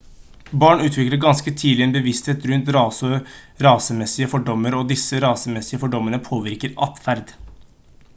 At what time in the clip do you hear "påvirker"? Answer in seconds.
6.31-6.75